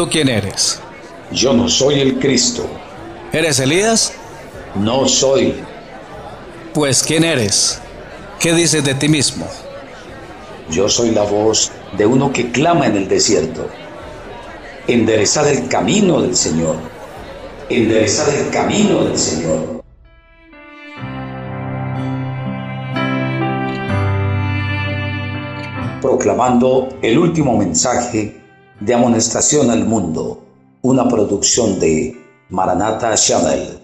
¿Tú 0.00 0.08
quién 0.08 0.30
eres? 0.30 0.80
Yo 1.30 1.52
no 1.52 1.68
soy 1.68 2.00
el 2.00 2.18
Cristo. 2.18 2.66
¿Eres 3.34 3.60
Elías? 3.60 4.14
No 4.74 5.06
soy. 5.06 5.56
Pues 6.72 7.02
¿quién 7.02 7.22
eres? 7.22 7.82
¿Qué 8.38 8.54
dices 8.54 8.82
de 8.82 8.94
ti 8.94 9.10
mismo? 9.10 9.46
Yo 10.70 10.88
soy 10.88 11.10
la 11.10 11.24
voz 11.24 11.70
de 11.98 12.06
uno 12.06 12.32
que 12.32 12.50
clama 12.50 12.86
en 12.86 12.96
el 12.96 13.08
desierto. 13.08 13.68
Enderezad 14.86 15.46
el 15.50 15.68
camino 15.68 16.22
del 16.22 16.34
Señor. 16.34 16.76
Enderezad 17.68 18.34
el 18.34 18.48
camino 18.48 19.04
del 19.04 19.18
Señor. 19.18 19.82
Proclamando 26.00 26.88
el 27.02 27.18
último 27.18 27.58
mensaje 27.58 28.39
de 28.80 28.94
amonestación 28.94 29.70
al 29.70 29.84
mundo, 29.84 30.42
una 30.82 31.06
producción 31.06 31.78
de 31.78 32.16
Maranata 32.48 33.14
Channel. 33.14 33.78